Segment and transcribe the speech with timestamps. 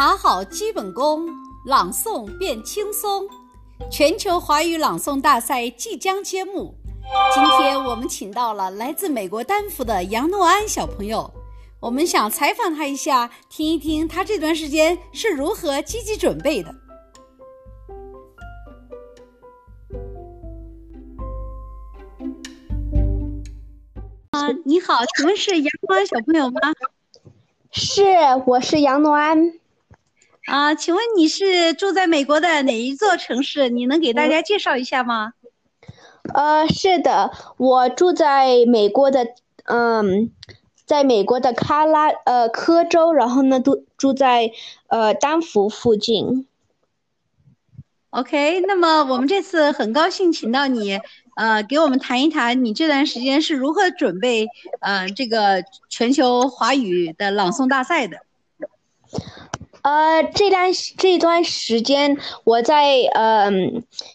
[0.00, 1.28] 打好基本功，
[1.66, 3.28] 朗诵变轻松。
[3.90, 6.74] 全球华语朗诵大赛即将揭幕。
[7.34, 11.30] 今天我们请到了来自美国丹佛的杨诺安小朋友，
[11.80, 16.74] 我们想采访他一下，听一听他这段时间是如何积极准备的。
[24.30, 26.60] 啊，你好，请问是杨诺安小朋友吗？
[27.70, 28.02] 是，
[28.46, 29.59] 我是杨诺安。
[30.50, 33.68] 啊，请问你是住在美国的哪一座城市？
[33.68, 35.34] 你能给大家介绍一下吗？
[36.34, 39.28] 呃，是的，我住在美国的，
[39.66, 40.32] 嗯，
[40.84, 44.50] 在美国的卡拉呃科州，然后呢，住住在
[44.88, 46.48] 呃丹佛附近。
[48.10, 50.98] OK，那么我们这次很高兴请到你，
[51.36, 54.48] 呃，给我们谈一谈你这段时间是如何准备
[54.80, 58.16] 呃这个全球华语的朗诵大赛的。
[59.82, 63.50] 呃，这段这段时间我在呃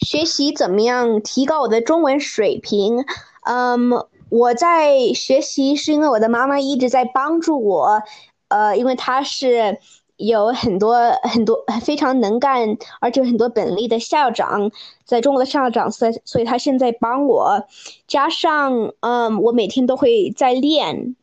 [0.00, 3.04] 学习怎么样提高我的中文水平。
[3.44, 3.90] 嗯，
[4.28, 8.02] 我在学习是因为我的妈妈一直在帮助我。
[8.48, 9.78] 呃，因为她是
[10.16, 14.70] 有很多很多非常能干而且很多本领的校长，
[15.04, 17.64] 在中国的校长，所以所以她现在帮我。
[18.06, 21.16] 加上嗯，我每天都会在练，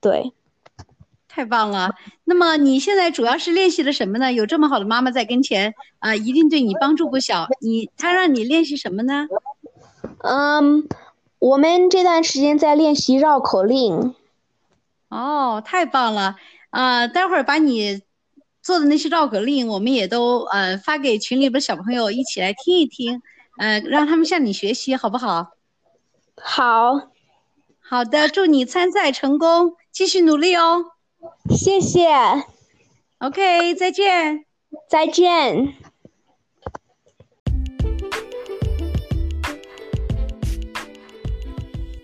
[0.00, 0.32] 对。
[1.38, 1.94] 太棒了！
[2.24, 4.32] 那么你现在主要是练习的什么呢？
[4.32, 7.46] 有这么好的妈妈在跟前啊，一定对你帮助不小。
[7.60, 9.28] 你她让你练习什么呢？
[10.24, 10.88] 嗯，
[11.38, 14.16] 我们这段时间在练习绕口令。
[15.10, 16.34] 哦，太棒了！
[16.70, 18.02] 啊，待会儿把你
[18.60, 23.22] 做的那些绕口令，我们也都呃发给群里边小朋友一起来听一听，
[23.58, 25.52] 呃，让他们向你学习，好不好？
[26.42, 27.10] 好，
[27.78, 30.84] 好的，祝你参赛成功，继续努力哦。
[31.50, 32.08] 谢谢
[33.18, 34.44] ，OK，再见，
[34.88, 35.74] 再见。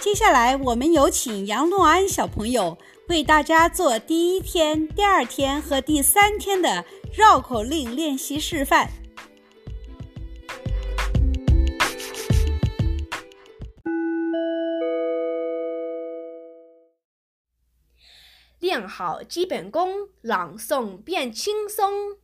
[0.00, 8.90] 接下来，我们有请杨诺安小朋友为大家做第一天、第二天和第三天的绕口令练习示范。
[18.78, 22.16] 练好基本功，朗诵变轻松。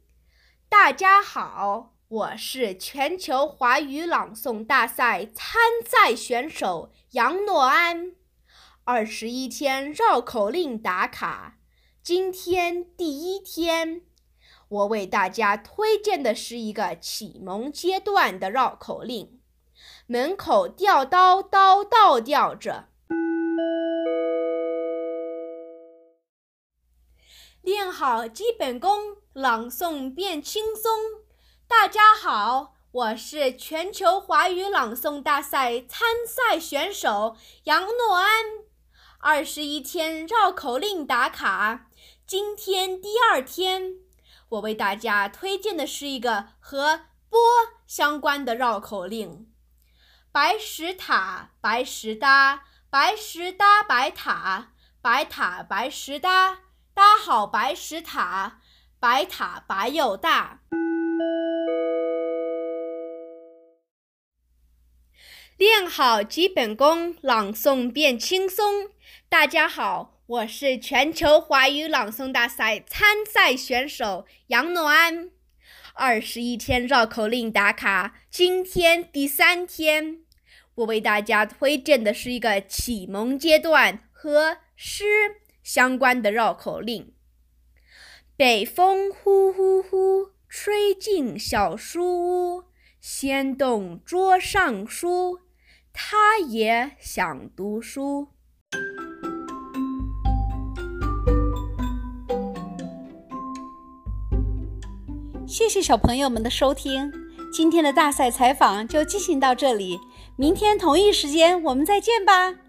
[0.68, 8.12] 大家好，我是全球华语朗诵大赛参赛选手杨诺安。
[8.84, 11.56] 二十一天绕口令打卡，
[12.04, 14.02] 今天第一天，
[14.68, 19.40] 我为大家推荐的是一个启蒙阶段的绕口令：
[20.06, 22.90] 门口吊刀，刀倒吊着。
[27.64, 30.92] 练好基本功，朗诵变轻松。
[31.66, 38.44] 大家好，我是全球华语朗诵大赛参赛选手杨诺安。
[39.18, 41.86] 二十一天绕口令打卡，
[42.26, 43.94] 今天第二天，
[44.50, 47.40] 我为大家推荐的是一个和“波”
[47.88, 49.50] 相关的绕口令：
[50.30, 56.58] 白石塔，白石搭，白石搭白塔，白塔白石搭。
[56.94, 58.60] 搭好白石塔，
[59.00, 60.60] 白塔白又大。
[65.56, 68.90] 练好基本功，朗诵变轻松。
[69.28, 75.30] 大家好，我是全球华语朗诵大赛参赛选手杨诺安。
[75.94, 80.20] 二十一天绕口令打卡，今天第三天，
[80.76, 85.40] 我为大家推荐的是一个启蒙阶段和诗。
[85.64, 87.14] 相关的绕口令：
[88.36, 92.64] 北风呼呼呼，吹进小书屋，
[93.00, 95.40] 掀动桌上书，
[95.90, 98.28] 他也想读书。
[105.46, 107.10] 谢谢小朋友们的收听，
[107.50, 109.98] 今天的大赛采访就进行到这里，
[110.36, 112.63] 明天同一时间我们再见吧。